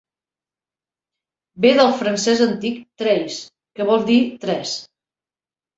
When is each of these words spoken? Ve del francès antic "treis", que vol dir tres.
Ve 1.65 1.73
del 1.81 1.93
francès 2.01 2.43
antic 2.49 2.81
"treis", 3.03 3.39
que 3.77 3.91
vol 3.93 4.07
dir 4.13 4.21
tres. 4.47 4.79